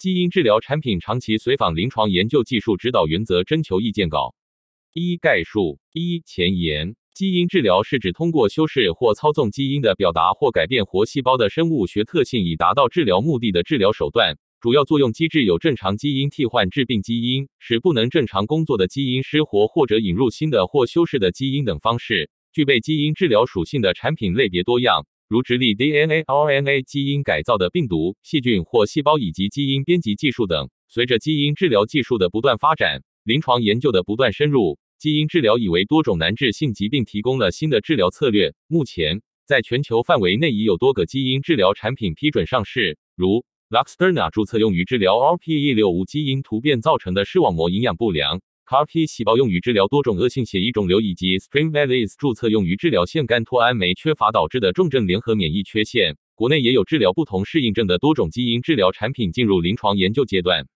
[0.00, 4.34] 基因治疗产品长期随访临床研究技术指导原则征求意见稿。
[4.94, 14.38] 一概述一前言：基因治疗是指通过修饰或操纵基因的表达或改变活细胞的生物学特性，以达到治疗目的的治疗手段。
[14.58, 22.30] 主要作用机制有正常基因替换致病基因，使不能正常工作的基因失活，或者引入新的或修饰的基因等方式。
[22.54, 25.06] 具备基因治疗属性的产品类别多样。
[25.30, 30.70] 如直立 DNA、RNA 基因改造的病毒、细菌或细胞，以及基因编辑技术等。
[30.88, 38.54] 随着基因治疗技术的不断发展，临床研究的不断深入，基因治疗已为多种难治性疾病提供了新的治疗策略。
[38.66, 48.40] 目前，在全球范围内已有多个基因治疗产品批准上市，如 Luxturna 注册用于治疗 RPE6 无基因突变造成的视网膜营养不良。
[48.70, 56.16] CAR-T 细胞用于治疗多种恶性血液肿瘤，以及 Springvalis 注册用于治疗腺苷脱氨酶缺乏导致的重症联合免疫缺陷。
[56.36, 60.68] 国内也有治疗不同适应症的多种基因治疗产品进入临床研究阶段。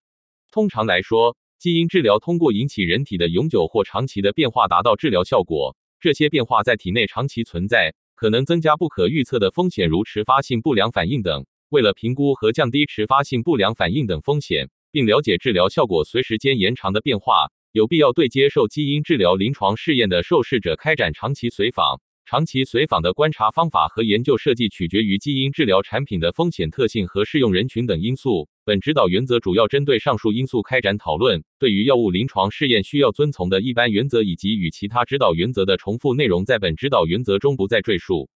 [0.50, 5.76] 通常来说，基因治疗通过引起人体的永久或长期的变化达到治疗效果。
[6.00, 11.46] 这些变化在体内长期存在，可能增加不可预测的风险，如迟发性不良反应等。
[11.68, 17.52] 为了评估和降低迟发性不良反应等风险，并了解治疗效果随时间延长的变化。
[17.74, 22.00] 有必要对接受基因治疗临床试验的受试者开展长期随访。
[22.24, 28.48] 长期随访的观察方法和研究设计取决于基因治疗产品的风险特性和适用人群等因素。
[28.64, 31.42] 本指导原则主要针对上述因素开展讨论。
[31.58, 38.30] 对于药物临床试验需要遵从的一般原则以及与其他指导原则的重复内容，在本指导原则中不再赘述。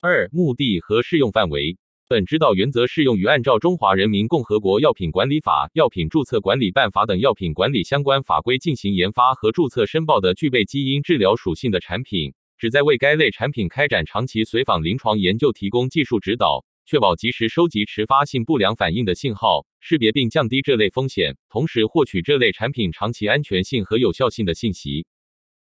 [0.00, 1.76] 二、目的和适用范围。
[2.08, 25.08] 本指导原则适用于按照《中华人民共和国药品管理法》《药品注册管理办法》等药品管理相关法规进行研发和注册申报的具备基因治疗属性的产品，旨在为该类产品开展长期随访临床研究提供技术指导，确保及时收集迟发性不良反应的信号，识别并降低这类风险，同时获取这类产品长期安全性和有效性的信息。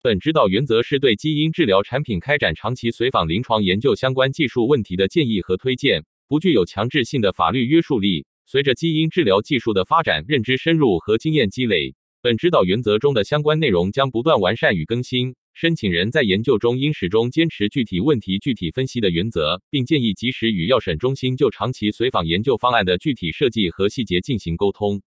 [0.02, 6.02] 本指导原则是对基因治疗产品开展长期随访临床研究相关技术问题的建议和推荐。
[6.32, 8.24] 不具有强制性的法律约束力。
[8.46, 15.34] 随着基因治疗技术的发展、认知深入和经验积累，本指导原则中的相关内容将不断完善与更新。
[15.52, 25.02] 申请人在研究中应始终坚持具体问题具体分析的原则，并建议及时与药审中心就长期随访研究方案的具体设计和细节进行沟通。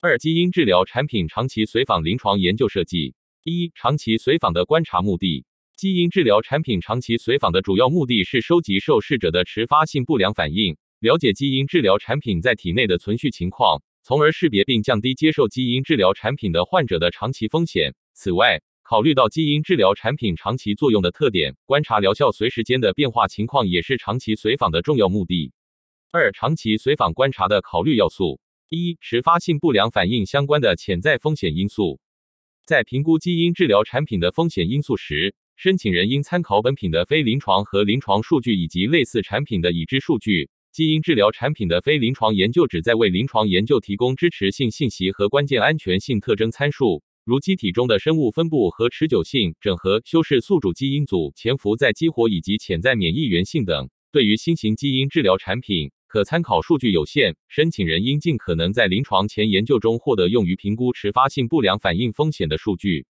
[0.00, 3.16] 二、基因治疗产品长期随访临床研究设计。
[3.42, 5.46] 一、长期随访的观察目的。
[5.80, 17.94] 基因治疗产品长期随访的主要目的是收集受试者的迟发性不良反应，了解基因治疗产品在体内的存续情况，从而识别并降低接受基因治疗产品的患者的长期风险。
[18.12, 25.54] 此外，考虑到基因治疗产品长期作用的特点，观察疗效随时间的变化情况也是长期随访的重要目的。
[26.12, 32.02] 二、长期随访观察的考虑要素：一、迟发性不良反应相关的潜在风险因素。
[32.66, 40.48] 在评估基因治疗产品的风险因素时，申请人应参考本品的非临床和临床数据以及类似产品的已知数据。
[40.72, 53.90] 基因治疗产品的非临床研究旨在为临床研究提供支持性信息和关键安全性特征参数，如机体中的生物分布和持久性、整合、修饰宿主基因组、潜伏在激活以及潜在免疫原性等。
[54.12, 63.04] 对于新型基因治疗产品，可参考数据有限，申请人应尽可能在临床前研究中获得用于评估迟发性不良反应风险的数据。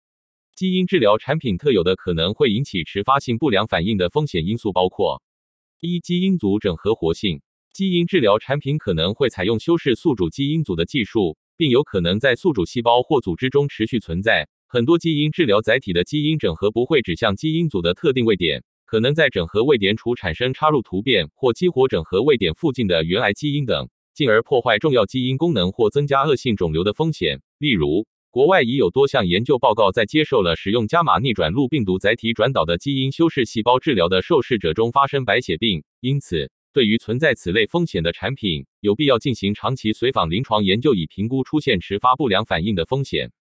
[0.60, 5.22] 基因治疗产品特有的可能会引起迟发性不良反应的风险因素包括：
[5.80, 7.40] 一、基因组整合活性。
[7.72, 14.50] 基因治疗产品可能会采用修饰宿主基因组的技术，并有可能在宿主细胞或组织中持续存在。
[14.68, 27.40] 很多基因治疗载体的基因整合不会指向基因组的特定位点，可能在整合位点处产生插入突变或激活整合位点附近的原来基因等，进而破坏重要基因功能或增加恶性肿瘤的风险。
[27.56, 43.32] 例如，国外已有多项研究报告在接受了使用伽马逆转录病毒载体转导的基因修饰细胞治疗的受试者中发生白血病，因此，对于存在此类风险的产品，有必要进行长期随访临床研究，以评估出现迟发不良反应的风险。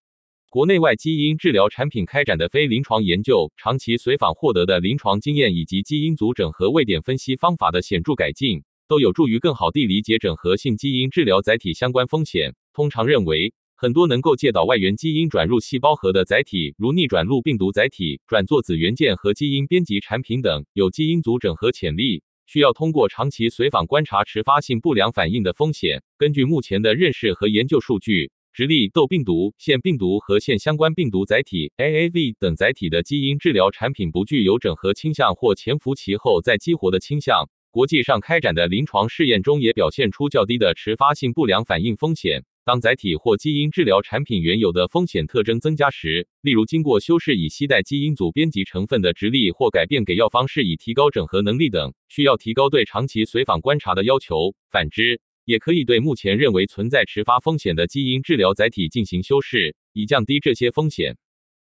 [0.49, 12.55] 国内外基因治疗产品开展的非临床研究，长期随访获得的临床经验以及基因组整合位点分析方法的显著改进，都有助于更好地理解整合性基因治疗载体相关风险。
[12.73, 13.53] 通常认为。
[13.81, 26.03] 很多能够介导外源基因转入细胞核的载体，如逆转录病毒载体、转做子元件和基因编辑产品等，有基因组整合潜力，需要通过长期随访观察迟发性不良反应的风险。
[26.17, 37.49] 根据目前的认识和研究数据，直立窦病毒、腺病毒和腺相关病毒载体 （AAV） 等载体的基因治疗产品不具有整合倾向或潜伏其后再激活的倾向。
[37.71, 42.43] 国际上开展的临床试验中也表现出较低的迟发性不良反应风险。
[42.69, 54.53] 当载体或基因治疗产品原有的风险特征增加时，例如经过修饰以携带基因组编辑成分的直立或改变给药方式以提高整合能力等，需要提高对长期随访观察的要求。
[54.69, 61.17] 反之，也可以对目前认为存在迟发风险的基因治疗载体进行修饰，以降低这些风险。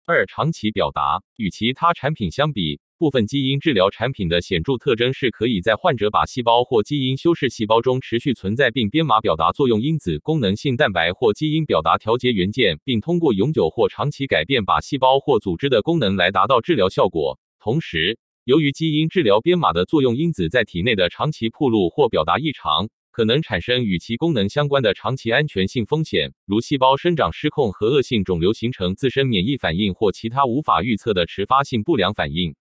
[0.05, 2.81] 二、长期表达与其他产品相比。
[2.99, 17.39] 部分基因治疗产品的显著特征是可以在患者靶细胞或基因修饰细胞中持续存在并编码表达作用因子、功能性蛋白或基因表达调节元件，并通过永久或长期改变靶细胞或组织的功能来达到治疗效果。
[17.57, 32.55] 同时，由于基因治疗编码的作用因子在体内的长期暴露或表达异常，可能产生与其功能相关的长期安全性风险，如细胞生长失控和恶性肿瘤形成自身免疫反应或其他无法预测的迟发性不良反应。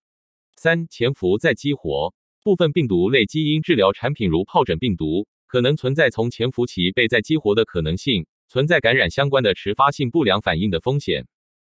[0.60, 2.12] 三、潜伏再激活
[2.42, 11.28] 部分病毒类基因治疗产品，如疱疹病毒，可能存在从潜伏期被再激活的可能性，存在感染相关的迟发性不良反应的风险。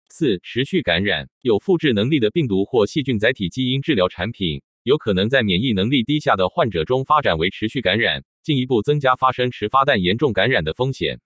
[0.09, 11.21] 四、持续感染有复制能力的病毒或细菌载体基因治疗产品，有可能在免疫能力低下的患者中发展为持续感染，进一步增加发生迟发但严重感染的风险。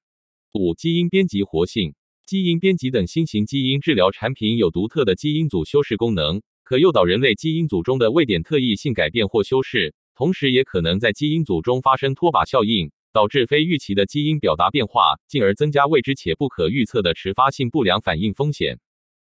[0.55, 1.95] 五、基因编辑活性
[2.27, 6.43] 基因编辑等新型基因治疗产品有独特的基因组修饰功能。
[6.65, 18.79] 可诱导人类基因组中的位点特异性改变或修饰，同时也可能在基因组中发生脱靶效应，导致非预期的基因表达变化，进而增加未知且不可预测的迟发性不良反应风险。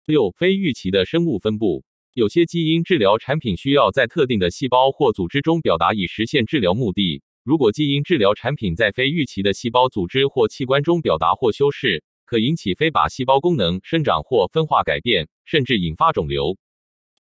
[0.05, 7.23] 六、非预期的生物分布，有些基因治疗产品需要在特定的细胞或组织中表达以实现治疗目的。
[7.45, 16.59] 如果基因治疗产品在非预期的细胞、组织或器官中表达或修饰，可引起非靶细胞功能生长或分化改变，甚至引发肿瘤。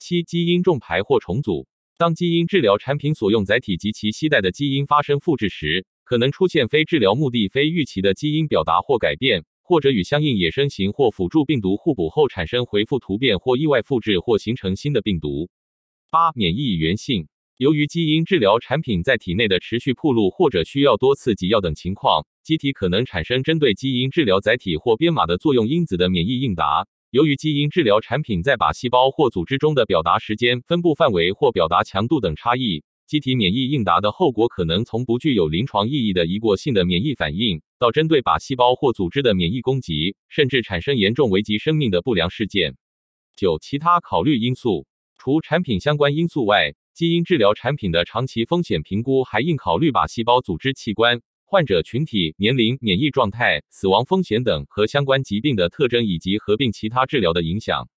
[0.03, 1.69] 七、基因重排或重组。
[1.97, 15.49] 当基因治疗产品所用载体及其携带的基因发生复制时，可能出现非治疗目的、非预期的基因表达或改变，或者与相应野生型或辅助病毒互补后产生回复突变或意外复制或形成新的病毒。
[16.11, 17.29] 八、免疫原性。
[17.57, 26.89] 由于基因治疗产品在体内的持续暴露或者需要多次给药等情况，机体可能产生针对基因治疗载体或编码的作用因子的免疫应答。
[27.13, 42.79] 由于基因治疗产品在靶细胞或组织中的表达时间、分布范围或表达强度等差异，机体免疫应答的后果可能从不具有临床意义的一过性的免疫反应，到针对靶细胞或组织的免疫攻击，甚至产生严重危及生命的不良事件。
[43.37, 44.87] 九、其他考虑因素，
[45.19, 51.21] 除产品相关因素外，基因治疗产品的长期风险评估还应考虑靶细胞组织器官。
[51.53, 57.91] 患者群体、年龄、免疫状态、死亡风险等和相关疾病的特征，以及合并其他治疗的影响。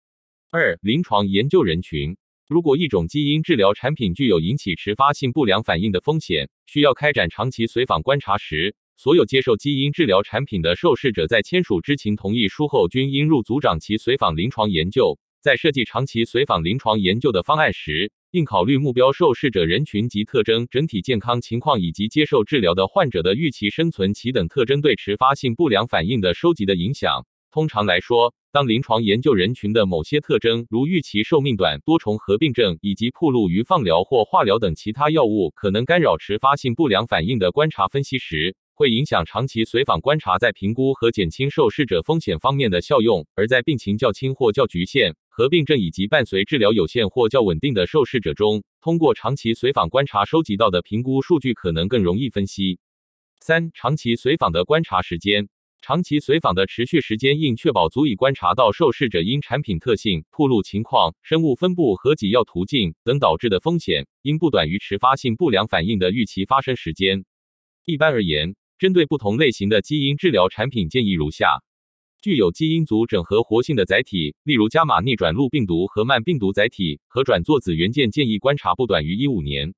[0.51, 2.17] 二、临床研究人群。
[2.49, 15.17] 如果一种基因治疗产品具有引起迟发性不良反应的风险，需要开展长期随访观察时，所有接受基因治疗产品的受试者在签署知情同意书后，均应入组长期随访临床研究。
[15.39, 27.25] 在设计长期随访临床研究的方案时，应考虑目标受试者人群及特征、整体健康情况以及接受治疗的患者的预期生存期等特征对迟发性不良反应的收集的影响。
[27.51, 45.15] 通常来说，当临床研究人群的某些特征，如预期寿命短、多重合并症以及暴露于放疗或化疗等其他药物可能干扰迟发性不良反应的观察分析时，会影响长期随访观察在评估和减轻受试者风险方面的效用；而在病情较轻或较局限。
[45.35, 52.79] 合并症以及伴随治疗有限或较稳定的受试者中，通过长期随访观察收集到的评估数据可能更容易分析。
[53.41, 55.49] 三、长期随访的观察时间，
[55.81, 67.25] 长期随访的持续时间应确保足以观察到受试者因产品特性、铺路情况、生物分布和给药途径等导致的风险，应不短于迟发性不良反应的预期发生时间。
[67.83, 71.61] 一般而言，针对不同类型的基因治疗产品，建议如下。
[72.25, 79.75] 具有基因组整合活性的载体，例如伽马逆转录病毒和慢病毒载体和转作子元件，建议观察不短于一五年。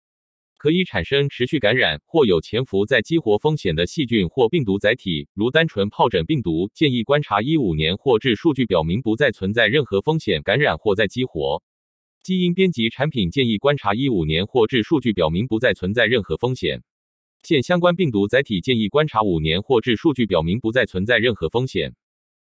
[0.55, 11.61] 可以产生持续感染或有潜伏在激活风险的细菌或病毒载体，如单纯疱疹病毒，建议观察一五年或至数据表明不再存在任何风险感染或再激活。
[12.23, 16.81] 基因编辑产品建议观察一五年或至数据表明不再存在任何风险。
[17.43, 21.93] 现相关病毒载体建议观察五年或至数据表明不再存在任何风险。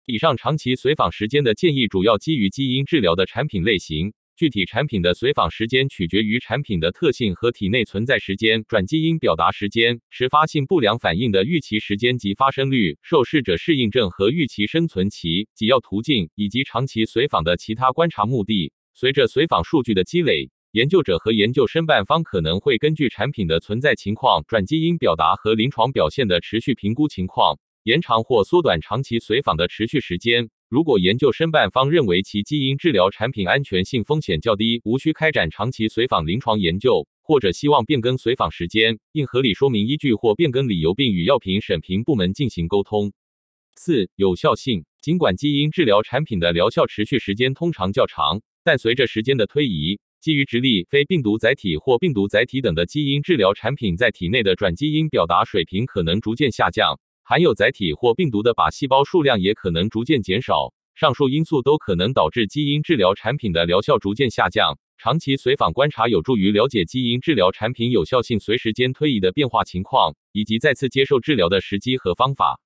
[0.07, 18.73] 以上长期随访时间的建议主要基于基因治疗的产品类型，具体产品的随访时间取决于产品的特性和体内存在时间、转基因表达时间、迟发性不良反应的预期时间及发生率、受试者适应症和预期生存期、给药途径以及长期随访的其他观察目的。
[18.95, 30.51] 随着随访数据的积累，研究者和研究申办方可能会根据产品的存在情况、转基因表达和临床表现的持续评估情况，延长或缩短长期随访的持续时间。
[30.69, 43.13] 如果研究申办方认为其基因治疗产品安全性风险较低，无需开展长期随访临床研究，或者希望变更随访时间，应合理说明依据或变更理由，并与药品审评部门进行沟通。
[43.75, 44.85] 四、有效性。
[45.01, 60.75] 尽管基因治疗产品的疗效持续时间通常较长，但随着时间的推移，基于直立、非病毒载体或病毒载体等的基因治疗产品在体内的转基因表达水平可能逐渐下降，含有载体或病毒的靶细胞数量也可能逐渐减少。
[60.97, 64.81] 上述因素都可能导致基因治疗产品的疗效逐渐下降。
[64.99, 72.61] 长期随访观察有助于了解基因治疗产品有效性随时间推移的变化情况，以及再次接受治疗的时机和方法。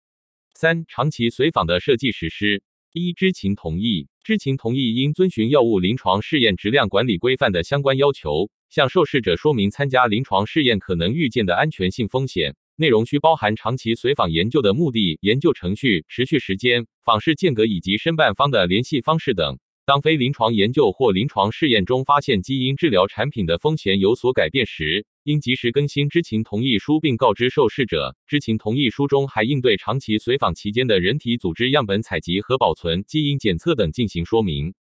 [0.55, 2.63] 三、长期随访的设计实施。
[2.95, 4.09] 一、知情同意。
[4.23, 12.57] 知情同意应遵循药物临床试验质量管理规范的相关要求，向受试者说明参加临床试验可能预见的安全性风险。
[12.77, 19.59] 内容需包含长期随访研究的目的、研究程序、持续时间、访视间隔以及申办方的联系方式等。
[19.87, 28.17] 当非临床研究或临床试验中发现基因治疗产品的风险有所改变时，应及时更新知情同意书，并告知受试者。
[28.27, 34.73] 知情同意书中还应对长期随访期间的人体组织样本采集和保存、基因检测等进行说明。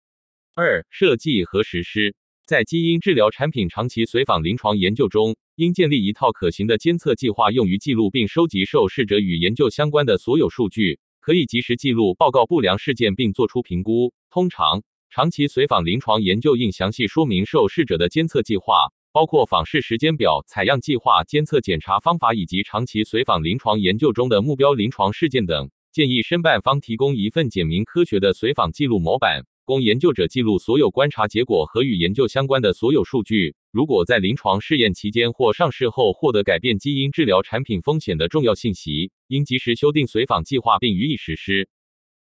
[0.55, 2.15] 二、设计和实施。
[2.45, 14.13] 在基因治疗产品长期随访临床研究中，应建立一套可行的监测计划，用于记录并收集受试者与研究相关的所有数据，可以及时记录、报告不良事件并作出评估。
[14.31, 14.81] 通常，
[15.11, 25.69] 长期随访临床研究应详细说明受试者的监测计划，包括访视时间表、采样计划、监测检查方法以及长期随访临床研究中的目标临床事件等。
[25.91, 33.55] 建议申办方提供一份简明科学的随访记录模板，供研究者记录所有观察结果和与研究相关的所有数据。
[33.73, 41.67] 如果在临床试验期间或上市后获得改变基因治疗产品风险的重要信息，应及时修订随访计划并予以实施。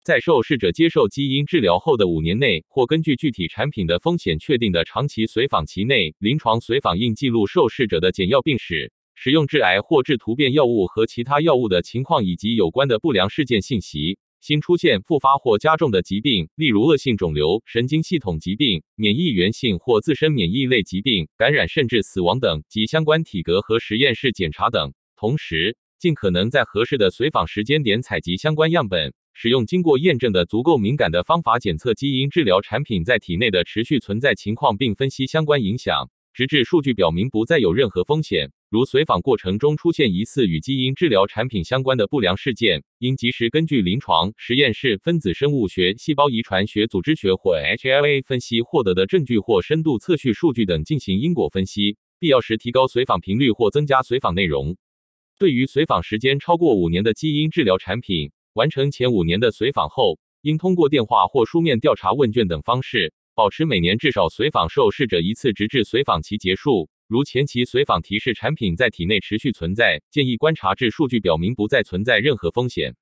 [0.05, 14.19] 在受试者接受基因治疗后的五年内，或根据具体产品的风险确定的长期随访期内，临床随访应记录受试者的简要病史、使用致癌或致突变药物和其他药物的情况以及有关的不良事件信息。
[14.41, 24.93] 新出现、复发或加重的疾病，例如恶性肿瘤、神经系统疾病、免疫源性或自身免疫类疾病、感染甚至死亡等及相关体格和实验室检查等。
[25.17, 29.15] 同时，尽可能在合适的随访时间点采集相关样本。
[29.41, 38.51] 使用经过验证的足够敏感的方法检测基因治疗产品在体内的持续存在情况，并分析相关影响，直至数据表明不再有任何风险。
[38.71, 54.77] 如随访过程中出现疑似与基因治疗产品相关的不良事件，应及时根据临床、实验室、分子生物学、细胞遗传学、组织学或 HLA 分析获得的证据或深度测序数据等进行因果分析，必要时提高随访频率或增加随访内容。
[55.39, 66.91] 对于随访时间超过五年的基因治疗产品，完成前五年的随访后，应通过电话或书面调查问卷等方式，保持每年至少随访受试者一次，直至随访期结束。
[67.09, 72.97] 如前期随访提示产品在体内持续存在，建议观察至数据表明不再存在任何风险。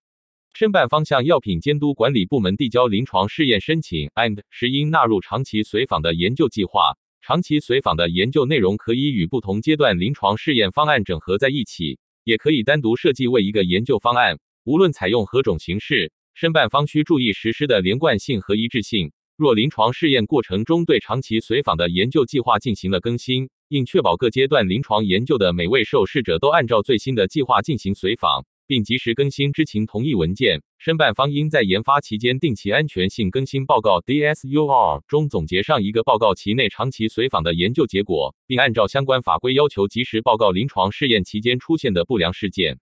[0.54, 6.96] 申办方向药品监督管理部门递交临床试验申请，and 时应纳入长期随访的研究计划。
[7.20, 14.38] 长期随访的研究内容可以与不同阶段临床试验方案整合在一起，也可以单独设计为一个研究方案。
[14.62, 19.10] 无论采用何种形式，申办方需注意实施的连贯性和一致性。
[19.36, 30.62] 若临床试验过程中对长期随访的研究计划进行了更新，应确保各阶段临床研究的每位受试者都按照最新的计划进行随访，并及时更新知情同意文件。
[30.78, 42.78] 申办方应在研发期间定期安全性更新报告 （DSUR） 中总结上一个报告期内长期随访的研究结果，并按照相关法规要求及时报告临床试验期间出现的不良事件。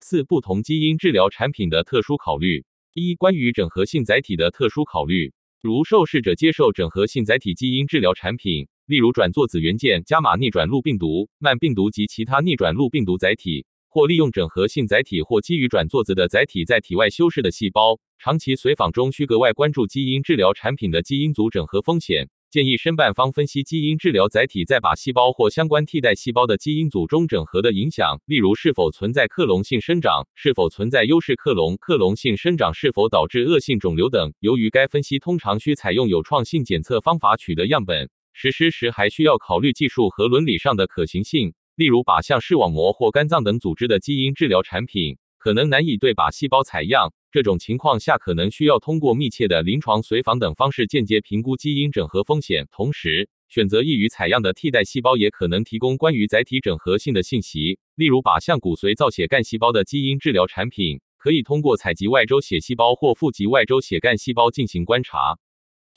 [0.00, 2.64] 四、不同基因治疗产品的特殊考虑。
[2.94, 22.30] 一、关于整合性载体的特殊考虑，如受试者接受整合性载体基因治疗产品，例如转作子元件、伽马逆转录病毒、慢病毒及其他逆转录病毒载体，或利用整合性载体或基于转作子的载体在体外修饰的细胞，长期随访中需格外关注基因治疗产品的基因组整合风险。
[22.50, 34.32] 建议申办方分析基因治疗载体在靶细胞或相关替代细胞的基因组中整合的影响，例如是否存在克隆性生长，是否存在优势克隆，克隆性生长是否导致恶性肿瘤等。
[34.40, 38.08] 由于该分析通常需采用有创性检测方法取得样本，
[38.40, 45.18] 实施时还需要考虑技术和伦理上的可行性，例如靶向视网膜或肝脏等组织的基因治疗产品。
[45.38, 52.68] 可能难以对靶细胞采样，这种情况下可能需要通过密切的临床随访等方式间接评估基因整合风险。
[52.70, 65.40] 同时，选择易于采样的替代细胞也可能提供关于载体整合性的信息，例如靶向骨髓造血干细胞的基因治疗产品，可以通过采集外周血细胞或负极外周血干细胞进行观察。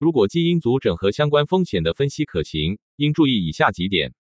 [0.02, 4.16] 如果基因组整合相关风险的分析可行，应注意以下几点：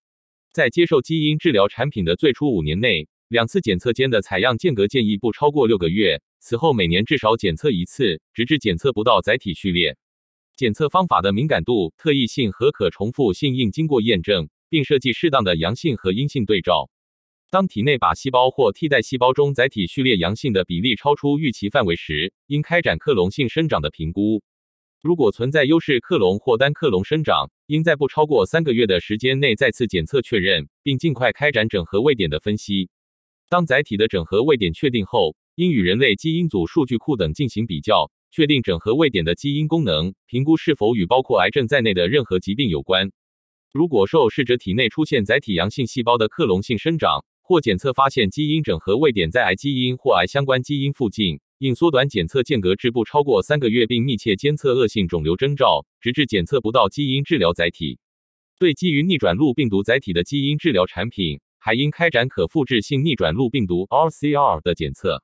[0.53, 6.21] 在接受基因治疗产品的最初五年内，两次检测间的采样间隔建议不超过六个月。
[6.39, 9.97] 此后每年至少检测一次，直至检测不到载体序列。
[10.55, 16.91] 检测方法的敏感度、特异性和可重复性应经过验证，并设计适当的阳性和阴性对照。
[17.49, 24.43] 当体内靶细胞或替代细胞中载体序列阳性的比例超出预期范围时，应开展克隆性生长的评估。
[25.01, 32.87] 如果存在优势克隆或单克隆生长，应在不超过三个月的时间内再次检测确认，并尽快开展整合位点的分析。
[33.49, 43.11] 当载体的整合位点确定后，应与人类基因组数据库等进行比较，确定整合位点的基因功能，评估是否与包括癌症在内的任何疾病有关。
[43.73, 57.99] 如果受试者体内出现载体阳性细胞的克隆性生长，或检测发现基因整合位点在癌基因或癌相关基因附近，应缩短检测间隔至不超过三个月，并密切监测恶性肿瘤征兆，直至检测不到基因治疗载体。
[58.57, 65.23] 对基于逆转录病毒载体的基因治疗产品，还应开展可复制性逆转录病毒 （RCR） 的检测。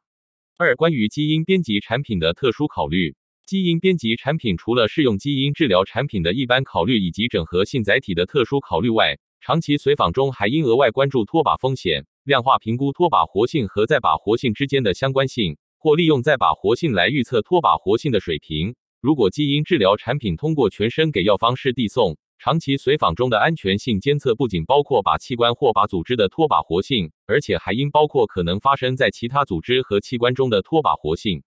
[0.59, 3.15] 二、关于基因编辑产品的特殊考虑，
[3.47, 18.75] 基因编辑产品除了适用基因治疗产品的一般考虑以及整合性载体的特殊考虑外，长期随访中还应额外关注脱靶风险，量化评估脱靶活性和再靶活性之间的相关性，或利用再靶活性来预测脱靶活性的水平。
[18.99, 31.43] 如果基因治疗产品通过全身给药方式递送，长期随访中的安全性监测不仅包括靶器官或靶组织的脱靶活性，而且还应包括可能发生在其他组织和器官中的脱靶活性。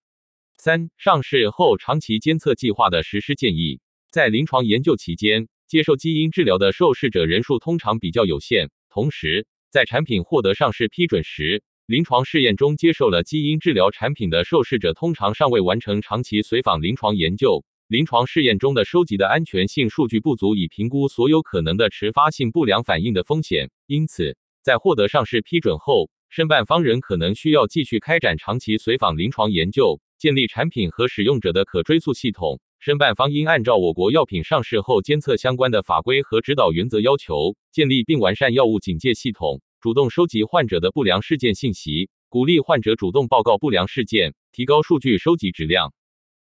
[0.57, 3.81] 三、上市后长期监测计划的实施建议。
[4.11, 8.71] 在临床研究期间，接受基因治疗的受试者人数通常比较有限。
[8.91, 17.65] 同时，在产品获得上市批准时，临床试验中接受了基因治疗产品的受试者通常尚未完成长期随访临床研究。
[17.89, 32.61] 临床试验中的收集的安全性数据不足以评估所有可能的迟发性不良反应的风险，因此，在获得上市批准后，申办方仍可能需要继续开展长期随访临床研究，建立产品和使用者的可追溯系统。
[32.79, 45.95] 申办方应按照我国药品上市后监测相关的法规和指导原则要求，建立并完善药物警戒系统，主动收集患者的不良事件信息，鼓励患者主动报告不良事件，提高数据收集质量。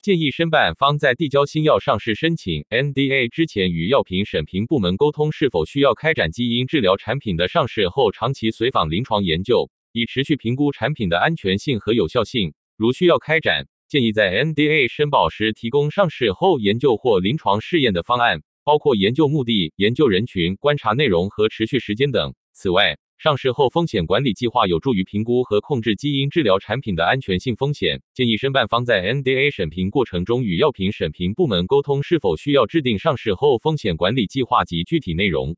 [0.03, 12.55] 建议申办方在递交新药上市申请 （NDA） 之前，与药品审评部门沟通是否需要开展基因治疗产品的上市后长期随访临床研究，以持续评估产品的安全性和有效性。
[12.77, 22.35] 如需要开展，建议在 NDA 申报时提供上市后研究或临床试验的方案，包括研究目的、研究人群、观察内容和持续时间等。
[22.53, 28.01] 此外，上市后风险管理计划有助于评估和控制基因治疗产品的安全性风险。
[28.15, 35.55] 建议申办方在 NDA 审评过程中与药品审评部门沟通是否需要制定上市后风险管理计划及具体内容。